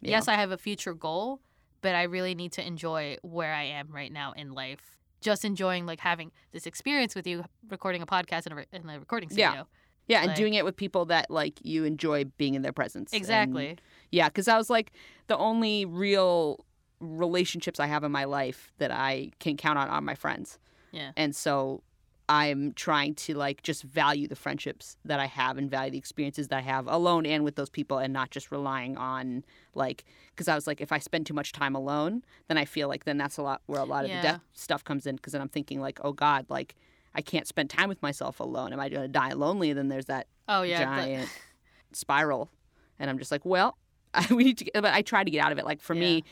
[0.00, 0.12] Yeah.
[0.12, 1.40] yes, I have a future goal,
[1.82, 4.96] but I really need to enjoy where I am right now in life.
[5.20, 8.88] Just enjoying like having this experience with you, recording a podcast in a, re- in
[8.88, 9.44] a recording studio.
[9.52, 9.64] Yeah,
[10.06, 13.12] Yeah, and Like- doing it with people that like you enjoy being in their presence.
[13.12, 13.76] and- Exactly.
[14.10, 14.92] yeah, because I was like
[15.26, 16.64] the only real
[17.00, 20.58] relationships I have in my life that I can count on are my friends.
[20.92, 21.12] Yeah.
[21.16, 21.82] And so
[22.30, 26.48] I'm trying to like just value the friendships that I have and value the experiences
[26.48, 30.46] that I have alone and with those people and not just relying on like because
[30.48, 33.16] I was like if I spend too much time alone then I feel like then
[33.16, 34.20] that's a lot where a lot of Yeah.
[34.20, 36.74] the death stuff comes in because then I'm thinking like oh god like
[37.14, 39.88] I can't spend time with myself alone am I going to die lonely and then
[39.88, 40.84] there's that Oh yeah.
[40.84, 41.30] giant
[41.92, 42.50] spiral
[42.98, 43.78] and I'm just like well
[44.30, 46.24] we need to get, but I try to get out of it like for me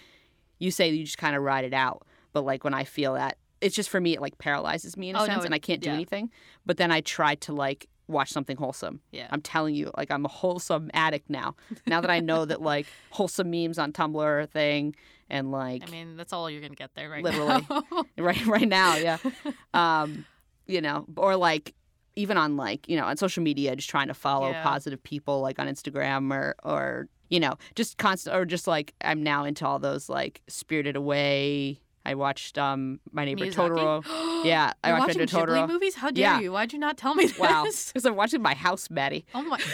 [0.58, 3.38] you say you just kind of ride it out but like when I feel that
[3.60, 5.54] it's just for me it like paralyzes me in a Oh, no, sense it- and
[5.54, 5.94] I can't do yeah.
[5.94, 6.30] anything
[6.64, 9.26] but then I try to like watch something wholesome yeah.
[9.30, 12.86] I'm telling you like I'm a wholesome addict now now that I know that like
[13.10, 14.94] wholesome memes on Tumblr are a thing
[15.28, 17.66] and like I mean, that's all you're gonna get there right Literally.
[17.68, 17.82] now.
[18.18, 19.18] right right now yeah
[19.74, 20.24] um
[20.66, 21.74] you know or like
[22.14, 24.62] even on like you know on social media just trying to follow Yeah.
[24.62, 29.22] positive people like on instagram or or you know just constant or just like i'm
[29.22, 33.54] now into all those like spirited away i watched um my neighbor Miyazaki?
[33.54, 34.04] totoro
[34.44, 35.94] yeah i You're watched watching Neighbor Ghibli totoro movies?
[35.96, 36.40] How dare Yeah.
[36.40, 36.52] you?
[36.52, 37.38] Why'd you not tell me this?
[37.44, 39.58] wow because i'm watching my house maddie Oh my.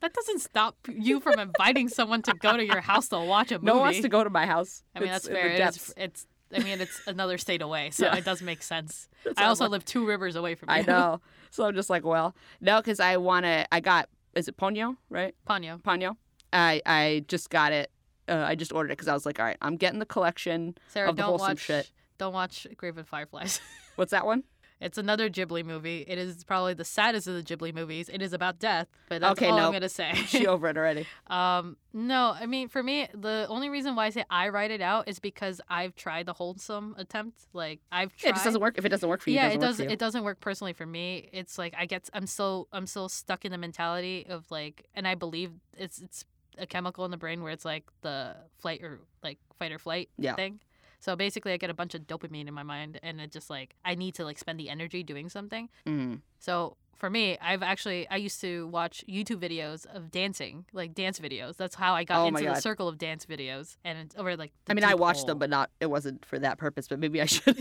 [0.00, 3.54] That doesn't stop you from inviting someone to go to your house to watch a
[3.56, 3.66] movie.
[3.66, 5.48] no one wants to go to my house I mean, It's that's fair.
[5.48, 6.26] It is, it's.
[6.54, 8.14] I mean, it's another state away, so Yeah.
[8.14, 9.08] it does make sense.
[9.24, 10.76] That's I also live two rivers away from you.
[10.76, 14.46] i know so i'm just like well no because i want to i got is
[14.46, 15.82] it ponyo right Ponyo.
[15.82, 16.16] Ponyo.
[16.52, 17.90] I I just got it.
[18.28, 20.76] Uh, I just ordered it because I was like, all right, I'm getting the collection.
[20.88, 21.58] Sarah, Of the don't wholesome watch.
[21.60, 21.90] shit.
[22.18, 23.60] Don't watch Grave of Fireflies.
[23.96, 24.44] What's that one?
[24.80, 26.04] It's another Ghibli movie.
[26.06, 28.08] It is probably the saddest of the Ghibli movies.
[28.08, 29.66] It is about death, but that's Okay, all no.
[29.66, 30.12] I'm gonna say.
[30.26, 31.04] She over it already.
[31.26, 34.80] Um, no, I mean for me, the only reason why I say I write it
[34.80, 37.40] out is because I've tried the wholesome attempt.
[37.52, 38.28] Like I've tried.
[38.28, 38.78] Yeah, it just doesn't work.
[38.78, 39.92] If it doesn't work for you, yeah, it it doesn't work does.
[39.94, 41.28] It doesn't work personally for me.
[41.32, 42.08] It's like I get.
[42.12, 42.68] I'm still.
[42.72, 46.24] I'm still stuck in the mentality of like, and I believe it's it's
[46.58, 50.08] a chemical in the brain where it's like the flight or like fight or flight
[50.18, 50.34] Yeah.
[50.34, 50.60] thing.
[51.00, 53.74] So basically, I get a bunch of dopamine in my mind, and it just like
[53.84, 55.68] I need to like spend the energy doing something.
[55.86, 56.22] Mm.
[56.40, 61.20] So for me, I've actually I used to watch YouTube videos of dancing, like dance
[61.20, 61.56] videos.
[61.56, 64.50] That's how I got Oh into the circle of dance videos, and it's over like.
[64.68, 65.26] I mean, I watched hole.
[65.26, 65.70] them, but not.
[65.80, 66.88] It wasn't for that purpose.
[66.88, 67.56] But maybe I should.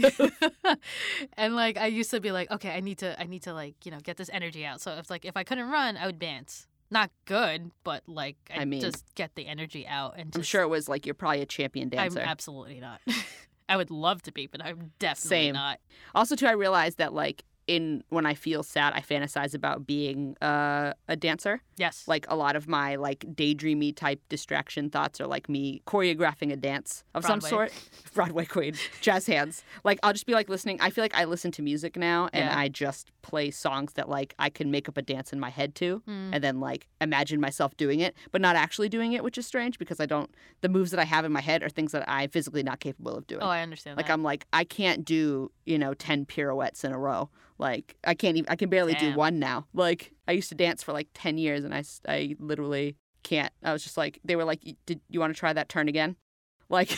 [1.33, 3.85] and like I used to be like, okay, I need to, I need to like,
[3.85, 4.81] you know, get this energy out.
[4.81, 6.67] So it's like if I couldn't run, I would dance.
[6.89, 10.15] Not good, but like I, I mean- just get the energy out.
[10.17, 12.21] And I'm sure it was like you're probably a champion dancer.
[12.21, 13.01] I'm absolutely not.
[13.69, 15.53] I would love to be, but I'm definitely Same.
[15.53, 15.79] not.
[16.15, 20.35] also, too, I realized that like in when I feel sad, I fantasize about being
[20.41, 21.61] uh, a dancer.
[21.75, 22.05] Yes.
[22.07, 26.55] Like a lot of my like daydreamy type distraction thoughts are like me choreographing a
[26.55, 27.71] dance of some sort.
[28.13, 29.63] Broadway queen, jazz hands.
[29.83, 30.79] Like I'll just be like listening.
[30.81, 32.57] I feel like I listen to music now, and Yeah.
[32.57, 35.75] I just play songs that like I can make up a dance in my head
[35.75, 36.29] to, Mm.
[36.33, 39.77] and then like imagine myself doing it, but not actually doing it, which is strange
[39.77, 40.33] because I don't.
[40.61, 43.15] The moves that I have in my head are things that I'm physically not capable
[43.15, 43.41] of doing.
[43.43, 43.97] oh, I understand.
[43.97, 44.13] Like that.
[44.13, 47.29] I'm like I can't do you know ten pirouettes in a row.
[47.59, 49.65] Like I can't even I can barely do one now.
[49.73, 53.51] Like I used to dance for like ten years and I I literally can't.
[53.63, 56.15] I was just like they were like did you want to try that turn again?
[56.69, 56.91] Like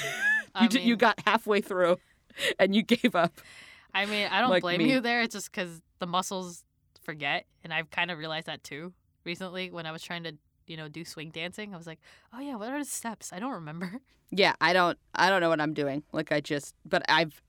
[0.60, 1.98] you did, you got halfway through
[2.60, 3.40] and you gave up.
[3.94, 4.92] I mean, I don't like blame me.
[4.92, 5.22] you there.
[5.22, 6.64] It's just because the muscles
[7.04, 8.94] forget, and I've kind of realized that too
[9.26, 10.34] recently when I was trying to,
[10.66, 11.76] you know, do swing dancing.
[11.76, 12.00] I was like,
[12.34, 13.32] oh yeah, what are the steps?
[13.32, 14.02] I don't remember.
[14.32, 16.04] Yeah, I don't I don't know what I'm doing.
[16.12, 17.42] Like I just but I've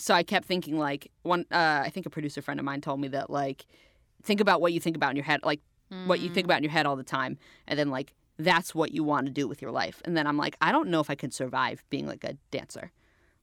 [0.00, 3.00] so I kept thinking like one uh I think a producer friend of mine told
[3.00, 3.66] me that like
[4.22, 5.60] think about what you think about in your head like
[6.06, 6.48] what you think Mm.
[6.50, 7.36] about in your head all the time
[7.66, 10.36] and then like that's what you want to do with your life and then i'm
[10.36, 12.92] like i don't know if i could survive being like a dancer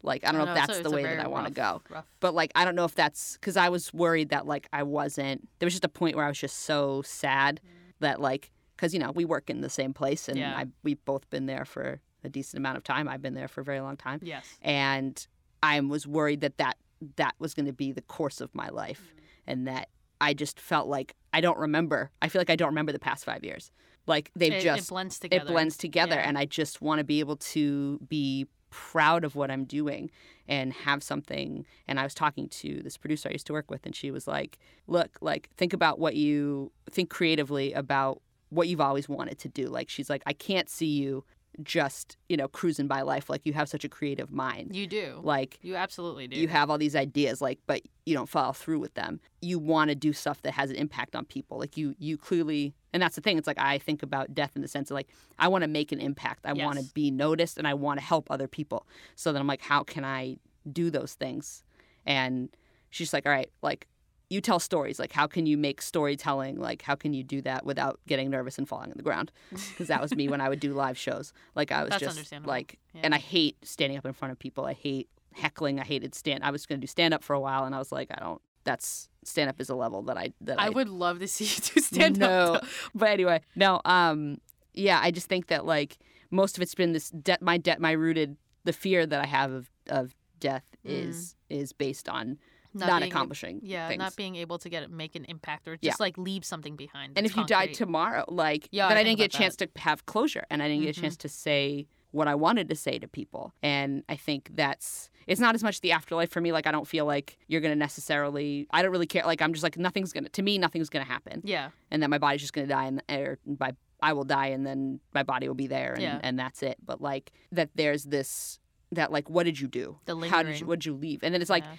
[0.02, 2.06] like i don't know if that's a- the way that i want to go rough-
[2.22, 5.48] but like i don't know if that's because i was worried that like i wasn't
[5.60, 7.60] there was just a point where i was just so sad
[8.00, 10.56] that like because you know we work in the same place and Yeah.
[10.56, 13.62] I, we've both been there for a decent amount of time i've been there for
[13.62, 14.46] a very long time Yes.
[14.62, 15.28] and
[15.63, 16.78] I was worried that that
[17.15, 19.13] that was going to be the course of my life,
[19.46, 19.89] and that
[20.20, 22.12] I just felt like I don't remember.
[22.22, 23.72] I feel like I don't remember the past five years.
[24.08, 25.46] Like they've it, just it blends together.
[25.46, 26.28] it blends together, Yeah.
[26.28, 30.10] and I just want to be able to be proud of what I'm doing
[30.48, 31.65] and have something.
[31.88, 34.28] And I was talking to this producer I used to work with, and she was
[34.28, 39.50] like, "Look, like think about what you think creatively about." What you've always wanted to
[39.50, 39.67] do.
[39.67, 41.26] Like, she's like, I can't see you
[41.63, 43.30] just, you know, cruising by life.
[43.30, 45.20] Like, you have such a creative mind You do.
[45.24, 46.38] like you absolutely do.
[46.38, 49.89] you have all these ideas like but you don't follow through with them you want
[49.89, 53.15] to do stuff that has an impact on people like you you clearly and that's
[53.15, 55.08] the thing it's like i think about death in the sense of like
[55.39, 58.06] i want to make an impact i want to be noticed and i want to
[58.06, 60.38] help other people so then i'm like how can i
[60.72, 61.63] do those things
[62.06, 62.50] and
[62.91, 63.88] she's like all right like
[64.30, 67.66] you tell stories like how can you make storytelling like how can you do that
[67.66, 69.32] without getting nervous and falling on the ground
[69.70, 72.34] because that was me when i would do live shows like i was That's just
[72.46, 73.02] like Yeah.
[73.06, 76.44] and i hate standing up in front of people i hate heckling i hated stand
[76.44, 78.20] i was going to do stand up for a while and i was like i
[78.20, 81.28] don't that's stand up is a level that I that I, I would love to
[81.36, 82.56] see you do stand no.
[82.56, 82.66] up.
[82.94, 83.80] But anyway, no.
[83.86, 84.42] Um,
[84.74, 85.98] yeah, I just think that like
[86.32, 87.42] most of it's been this debt.
[87.42, 88.36] My debt, my rooted
[88.66, 91.08] the fear that I have of of death Mm.
[91.10, 92.38] is is based on
[92.80, 93.60] Not not, being- accomplishing.
[93.63, 94.00] Yeah, things.
[94.00, 95.94] not being able to get make an impact or just Yeah.
[96.00, 97.13] like leave something behind.
[97.18, 99.56] And if you died tomorrow, like Yeah, I then I, think didn't get a chance
[99.58, 101.00] to have closure, and I didn't get Mhm.
[101.00, 103.54] a chance to say what I wanted to say to people.
[103.62, 106.52] And I think that's it's not as much the afterlife for me.
[106.54, 108.68] Like I don't feel like you're gonna necessarily.
[108.72, 109.24] I don't really care.
[109.26, 110.30] Like I'm just like nothing's gonna.
[110.30, 113.38] To me, nothing's gonna happen, yeah, and that my body's just gonna die, and or
[113.46, 116.20] by I will die, and then my body will be there, and, Yeah.
[116.24, 116.78] and that's it.
[116.84, 118.60] But like that, there's this
[118.94, 120.00] that like what did you do?
[120.06, 120.66] The How did you?
[120.68, 121.24] What did you leave?
[121.24, 121.76] And then it's like, yeah.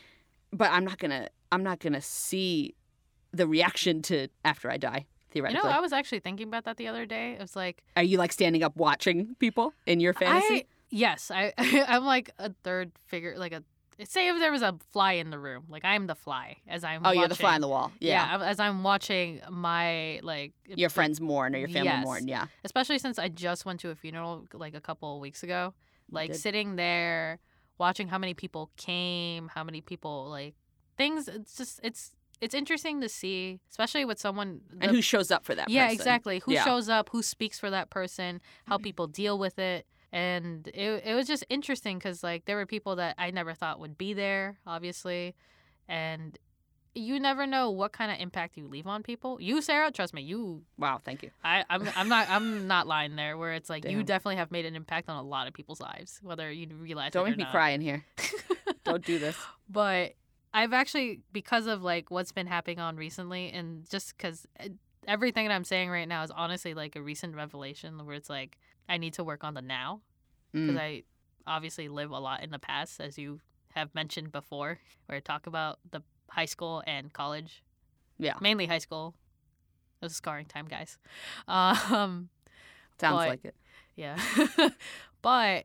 [0.53, 1.29] But I'm not gonna.
[1.53, 2.75] I'm not gonna see
[3.33, 5.07] the reaction to after I die.
[5.07, 5.69] you Theoretically.
[5.71, 7.33] know, I was actually thinking about that the other day.
[7.33, 10.55] It was like Are you like standing up watching people in your fantasy?
[10.55, 11.53] I yes, I
[11.89, 13.63] I'm like a third figure, like a
[14.05, 17.03] say if there was a fly in the room, like I'm the fly as I'm.
[17.05, 17.93] oh, you're the fly on watching- the wall.
[18.01, 18.47] Yeah, Yeah.
[18.47, 22.05] As I'm watching my like Your friends mourn or your family Yes.
[22.05, 22.29] mourn.
[22.29, 22.47] Yeah.
[22.65, 25.75] especially since I just went to a funeral like a couple of weeks ago.
[26.11, 27.39] Like sitting there,
[27.79, 30.55] watching how many people came, how many people like
[30.97, 31.29] things.
[31.29, 34.61] It's just it's it's interesting to see, especially with someone.
[34.81, 36.01] And who shows up for that yeah, person.
[36.01, 36.39] exactly.
[36.41, 36.61] Who Yeah.
[36.61, 36.69] Mm-hmm.
[36.71, 37.09] shows up?
[37.11, 38.41] Who speaks for that person?
[38.67, 39.87] How people deal with it.
[40.13, 43.81] And it, it was just interesting because like there were people that I never thought
[43.81, 45.35] would be there, obviously,
[45.89, 46.39] and
[46.99, 49.39] you never know what kind of impact you leave on people.
[49.41, 51.31] You, Sarah, trust me, you Wow, thank you.
[51.45, 53.37] I, I'm I'm not I'm not lying there.
[53.39, 56.21] Where it's like you definitely have made an impact on a lot of people's lives,
[56.23, 57.53] whether you realize Don't it make or me not.
[57.53, 58.05] cry in here.
[58.85, 59.37] Don't do this.
[59.69, 60.15] But
[60.53, 64.47] I've actually because of like what's been happening on recently, and just because
[65.07, 68.59] everything that I'm saying right now is honestly like a recent revelation, where it's like
[68.89, 70.01] I need to work on the now
[70.53, 70.81] because Mm.
[70.81, 71.03] I
[71.47, 73.41] obviously live a lot in the past, as you
[73.75, 77.63] have mentioned before, where I talk about the high school and college
[78.19, 78.35] Yeah.
[78.41, 79.15] mainly high school.
[80.01, 80.99] It was a scarring time, guys.
[81.49, 82.29] Um,
[83.01, 83.55] Sounds but- like it.
[83.97, 84.19] yeah,
[85.23, 85.65] but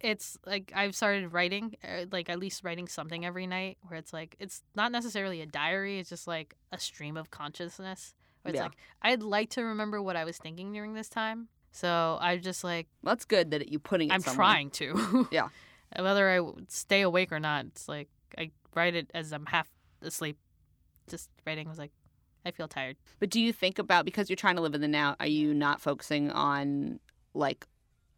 [0.00, 3.78] it's like I've started writing, uh, like at least writing something every night.
[3.86, 8.14] Where it's like it's not necessarily a diary; it's just like a stream of consciousness.
[8.42, 8.64] Where it's Yeah.
[8.64, 11.48] like I'd like to remember what I was thinking during this time.
[11.72, 14.36] So I just like Well, that's good that you putting it I'm somewhere.
[14.46, 15.28] trying to.
[15.32, 15.48] Yeah.
[15.96, 19.68] Whether I stay awake or not, it's like I write it as I'm half
[20.04, 20.38] asleep.
[21.08, 21.92] Just writing was like
[22.46, 22.96] I feel tired.
[23.20, 25.54] But do you think about because you're trying to live in the now, are you
[25.54, 27.00] not focusing on
[27.32, 27.66] like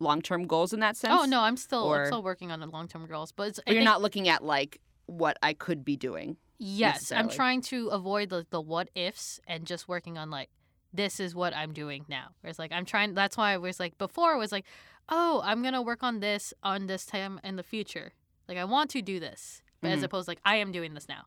[0.01, 1.15] long-term goals in that sense?
[1.17, 3.61] Oh no, I'm still Or- I'm still working on the long term goals, but it's,
[3.67, 6.37] you're think- not looking at like what I could be doing.
[6.59, 10.49] Yes, I'm trying to avoid the the what ifs and just working on like
[10.93, 12.29] this is what I'm doing now.
[12.41, 13.13] Whereas like I'm trying.
[13.15, 14.65] That's why I was like before it was like,
[15.11, 18.13] oh, I'm gonna work on this on this time in the future.
[18.49, 20.05] Like I want to do this, but as Mhm.
[20.05, 21.25] opposed like I am doing this now.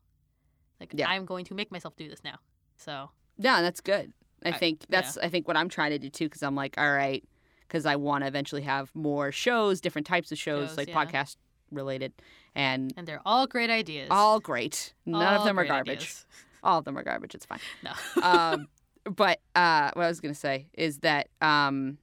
[0.80, 1.10] Like Yeah.
[1.10, 2.38] I'm going to make myself do this now.
[2.78, 4.14] So Yeah, that's good.
[4.46, 6.76] I I- think that's I think what I'm trying to do too because I'm like,
[6.78, 7.24] all right,
[7.68, 10.96] because I want to eventually have more shows, different types of shows, Shows, like yeah.
[11.06, 11.36] podcast
[11.72, 12.14] related,
[12.56, 14.08] and and they're all great ideas.
[14.12, 14.94] all great.
[15.06, 15.98] None of them are garbage.
[15.98, 16.26] ideas.
[16.62, 17.36] All of them are garbage.
[17.36, 17.60] It's fine.
[17.84, 17.94] No.
[18.22, 18.68] um,
[19.06, 21.98] but uh, what I was gonna say is that um,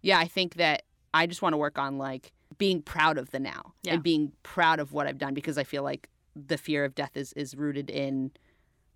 [0.00, 3.40] yeah, I think that I just want to work on like being proud of the
[3.40, 3.94] now Yeah.
[3.94, 7.16] and being proud of what I've done because I feel like the fear of death
[7.16, 8.30] is is rooted in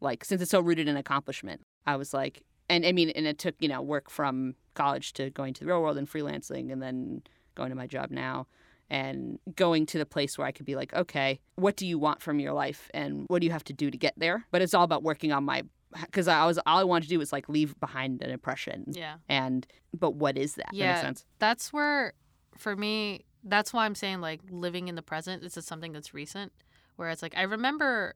[0.01, 1.63] like since it's so rooted in accomplishment.
[1.87, 5.31] I was like, and I mean, and it took you know work from college to
[5.31, 7.23] going to the real world and freelancing and then
[7.55, 8.47] going to my job now
[8.89, 12.23] and going to the place where I could be like, okay, what do you want
[12.23, 14.47] from your life and what do you have to do to get there?
[14.51, 15.63] But it's all about working on my
[16.03, 18.85] because I was all I wanted to do was like leave behind an impression.
[18.89, 19.17] Yeah.
[19.29, 19.67] And
[19.99, 20.71] but what is that?
[20.73, 21.13] Yeah.
[21.39, 22.13] that's where
[22.57, 26.13] for me that's why i'm saying like living in the present this is something that's
[26.15, 26.53] recent
[27.01, 28.15] where it's like i remember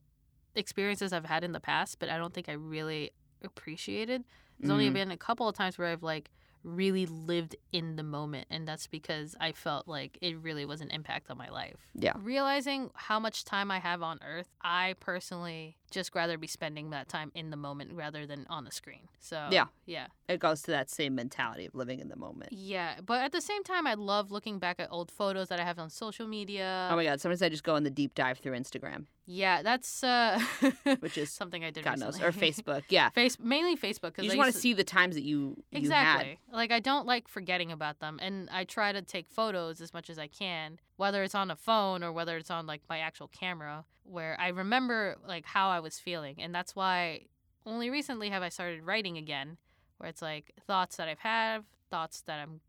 [0.54, 3.10] experiences i've had in the past but i don't think i really
[3.42, 4.22] appreciated
[4.60, 4.92] there's only Mhm.
[4.92, 6.30] been a couple of times where i've like
[6.64, 10.90] really lived in the moment and that's because i felt like it really was an
[10.90, 12.14] impact on my life Yeah.
[12.16, 17.08] realizing how much time i have on earth i personally just rather be spending that
[17.08, 19.66] time in the moment rather than on the screen so Yeah.
[19.86, 22.52] yeah It goes to that same mentality of living in the moment.
[22.52, 25.64] yeah, but at the same time, I love looking back at old photos that I
[25.64, 26.88] have on social media.
[26.90, 27.20] oh my god!
[27.20, 30.38] Sometimes I just go on the deep dive through Instagram, yeah, that's uh,
[31.00, 32.48] which is something I did God knows, recently.
[32.48, 32.82] or Facebook.
[32.90, 35.78] Yeah, Face mainly Facebook because you just want to see the times that you you
[35.78, 39.94] exactly like I don't like forgetting about them, and I try to take photos as
[39.94, 42.98] much as I can, whether it's on a phone or whether it's on like my
[42.98, 47.22] actual camera, where I remember like how I was feeling, and that's why
[47.64, 49.56] only recently have I started writing again,
[49.96, 52.60] where it's like thoughts that I've had, thoughts that I'm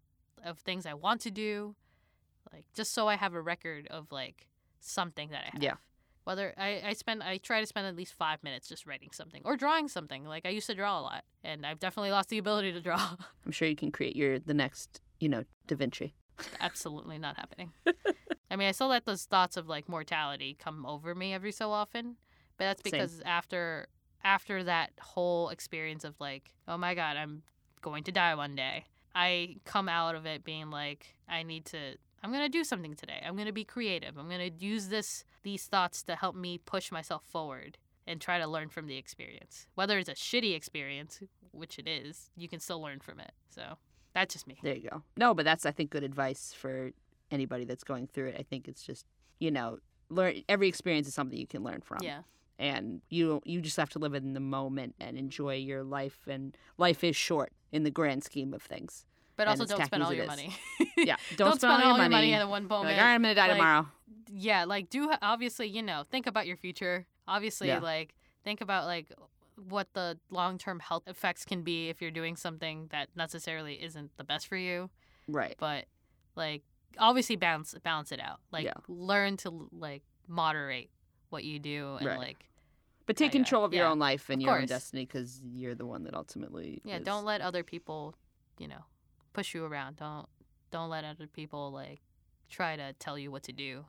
[0.46, 1.76] of things I want to do,
[2.54, 4.48] like just so I have a record of like
[4.80, 5.62] something that I have.
[5.62, 5.74] Yeah.
[6.26, 9.42] Whether I, I spend I try to spend at least five minutes just writing something
[9.46, 10.26] or drawing something.
[10.26, 13.12] Like I used to draw a lot, and I've definitely lost the ability to draw.
[13.46, 16.16] I'm sure you can create your the next, you know, Da Vinci.
[16.60, 17.72] Absolutely not happening.
[18.52, 21.72] I mean, I still let those thoughts of like mortality come over me every so
[21.72, 22.18] often,
[22.58, 22.92] but that's Same.
[22.92, 23.88] because after
[24.24, 27.44] after that whole experience of like, oh my god, I'm
[27.82, 28.86] going to die one day.
[29.14, 31.96] I come out of it being like, I need to
[32.26, 33.22] I'm going to do something today.
[33.24, 34.18] I'm going to be creative.
[34.18, 38.40] I'm going to use this these thoughts to help me push myself forward and try
[38.40, 39.68] to learn from the experience.
[39.76, 41.22] Whether it's a shitty experience,
[41.52, 43.32] which it is, you can still learn from it.
[43.52, 43.78] So,
[44.16, 44.58] that's just me.
[44.64, 45.04] There you go.
[45.16, 46.90] No, but that's I think good advice for
[47.30, 48.38] anybody that's going through it.
[48.40, 49.06] I think it's just
[49.38, 49.78] you know
[50.10, 52.00] learn every experience is something you can learn from.
[52.02, 52.22] Yeah.
[52.58, 56.26] And you you just have to live in the moment and enjoy your life.
[56.28, 59.06] And life is short in the grand scheme of things.
[59.38, 60.56] But also don't spend all your money.
[60.98, 61.16] Yeah.
[61.36, 62.34] Don't, spend, all your money.
[62.34, 62.96] at one You're moment.
[62.96, 63.88] like, all right, I'm gonna die Like, tomorrow.
[64.32, 67.06] yeah, like do obviously, you know, think about your future.
[67.28, 67.80] Obviously, Yeah.
[67.80, 68.14] like
[68.44, 69.12] think about like
[69.70, 74.24] what the long-term health effects can be if you're doing something that necessarily isn't the
[74.24, 74.90] best for you,
[75.28, 75.56] Right.
[75.58, 75.86] but
[76.36, 76.64] like
[76.98, 78.40] obviously balance balance it out.
[78.52, 78.74] Like Yeah.
[78.88, 80.90] learn to like moderate
[81.30, 82.18] what you do and Right.
[82.20, 82.50] like
[83.06, 85.86] But take control of your own life and of your own destiny because you're the
[85.86, 86.82] one that ultimately.
[86.84, 88.16] yeah, is- don't let other people,
[88.58, 88.84] you know,
[89.36, 89.98] push you around.
[89.98, 90.28] Don't
[90.72, 92.02] don't let other people like
[92.50, 93.86] try to tell you what to do.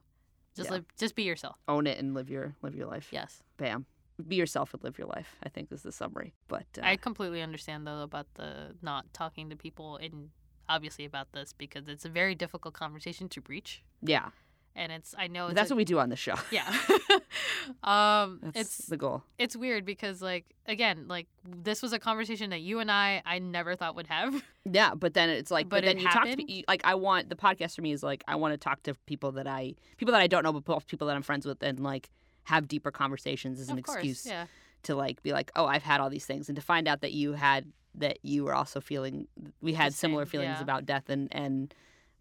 [0.54, 0.76] Just Yeah.
[0.76, 1.56] live just be yourself.
[1.68, 3.08] own it and live your live your life.
[3.12, 3.42] Yes.
[3.56, 3.86] Bam.
[4.28, 5.36] Be yourself and live your life.
[5.42, 6.32] I think is the summary.
[6.48, 10.30] But uh, I completely understand though about the not talking to people and
[10.68, 13.82] obviously about this because it's a very difficult conversation to breach.
[14.02, 14.30] yeah,
[14.78, 16.34] And it's I know it's that's a- what we do on the show.
[16.50, 16.64] yeah.
[17.82, 19.22] um That's it's the goal.
[19.38, 23.38] it's weird because like again, like this was a conversation that you and I I
[23.38, 24.42] never thought would have.
[24.70, 26.48] Yeah, but then it's like, but, But then you talk to happened?
[26.48, 28.82] pe- you, like I want the podcast for me is like I want to talk
[28.84, 31.62] to people that I people that I don't know, but people that I'm friends with,
[31.62, 32.10] and like
[32.44, 33.96] have deeper conversations as an course.
[33.96, 34.46] excuse Yeah.
[34.84, 37.12] to like be like, oh, I've had all these things, and to find out that
[37.12, 39.26] you had that you were also feeling
[39.62, 40.62] we had The similar feelings yeah.
[40.62, 41.72] about death and and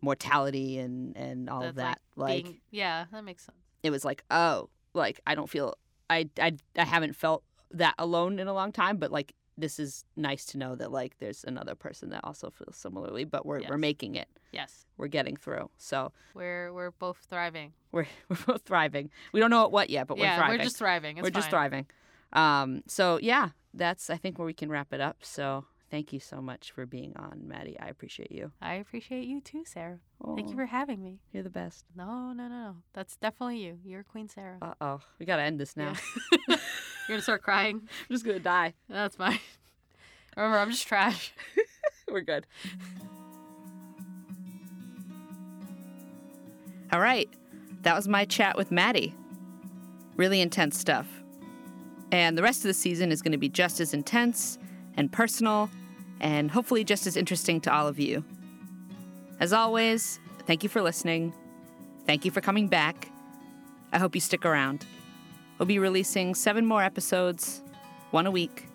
[0.01, 1.99] mortality and and all of that.
[2.15, 3.57] Like, Being, yeah, that makes sense.
[3.83, 5.75] it was like, oh, like I don't feel
[6.09, 10.03] I I I haven't felt that alone in a long time, but like this is
[10.17, 13.77] nice to know that like there's another person that also feels similarly, but we're we're
[13.77, 14.27] making it.
[14.51, 14.85] Yes.
[14.97, 15.69] We're getting through.
[15.77, 17.73] So We're we're both thriving.
[17.91, 19.09] we're we're both thriving.
[19.33, 20.57] We don't know what yet, but yeah, we're thriving.
[20.59, 21.17] we're just thriving.
[21.17, 21.85] It's we're just thriving.
[22.33, 25.17] Um, so yeah, that's I think where we can wrap it up.
[25.23, 27.77] So thank you so much for being on, Maddie.
[27.79, 28.51] I appreciate you.
[28.61, 29.99] I appreciate you too, Sarah.
[30.35, 31.19] Thank you for having me.
[31.31, 31.85] You're the best.
[31.95, 32.75] No, no, no, no.
[32.93, 33.79] That's definitely you.
[33.85, 34.57] You're Queen Sarah.
[34.61, 35.93] Uh oh, we gotta end this now.
[36.47, 36.57] Yeah.
[37.07, 37.81] You're gonna start crying.
[37.83, 38.73] I'm just gonna die.
[38.89, 39.39] That's fine.
[40.37, 41.33] Remember, I'm just trash.
[42.11, 42.45] We're good.
[46.91, 47.29] All right.
[47.83, 49.13] That was my chat with Maddie.
[50.17, 51.07] Really intense stuff.
[52.11, 54.57] And the rest of the season is going to be just as intense
[54.97, 55.69] and personal
[56.19, 58.23] and hopefully just as interesting to all of you.
[59.39, 61.33] As always, thank you for listening.
[62.05, 63.09] Thank you for coming back.
[63.91, 64.85] I hope you stick around.
[65.57, 67.61] We'll be releasing seven more episodes,
[68.11, 68.67] one a week.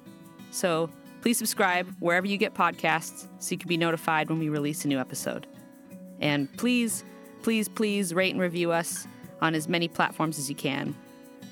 [0.50, 0.90] So
[1.22, 4.88] please subscribe wherever you get podcasts so you can be notified when we release a
[4.88, 5.46] new episode.
[6.20, 7.04] And please,
[7.42, 9.06] please, please rate and review us
[9.40, 10.94] on as many platforms as you can.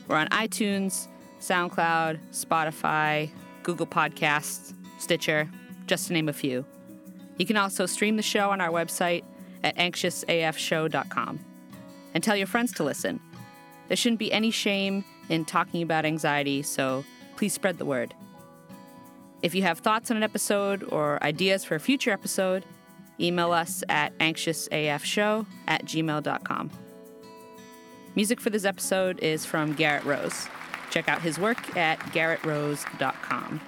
[0.07, 1.09] We're on iTunes,
[1.41, 3.31] SoundCloud, Spotify,
[3.69, 5.47] Google Podcasts, Stitcher,
[5.87, 6.65] just to name a few.
[7.37, 9.25] You can also stream the show on our website
[9.63, 11.39] at anxiousafshow.com.
[12.15, 13.21] And tell your friends to listen.
[13.89, 17.05] There shouldn't be any shame in talking about anxiety, so
[17.37, 18.15] please spread the word.
[19.43, 22.65] If you have thoughts on an episode or ideas for a future episode,
[23.21, 26.71] email us at anxiousafshow at gmail.com.
[28.17, 30.49] Music for this episode is from Garrett Rose.
[30.91, 33.61] Check out his work at garrettrose.com.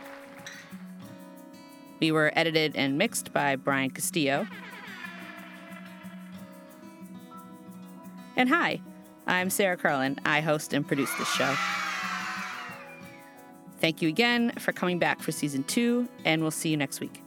[2.01, 4.47] We were edited and mixed by Brian Castillo.
[8.37, 8.81] And hi,
[9.27, 10.19] I'm Sarah Carlin.
[10.25, 11.55] I host and produce this show.
[13.81, 17.20] Thank you again for coming back for season two, and we'll see you next week.